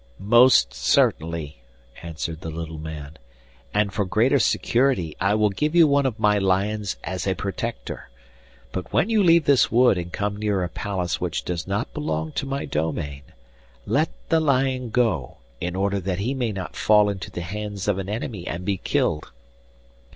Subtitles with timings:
[0.17, 1.61] 'Most certainly,'
[2.01, 3.17] answered the little man;
[3.71, 8.09] 'and for greater security I will give you one of my lions as a protector.
[8.71, 12.31] But when you leave this wood and come near a palace which does not belong
[12.31, 13.21] to my domain,
[13.85, 17.99] let the lion go, in order that he may not fall into the hands of
[17.99, 19.29] an enemy and be killed.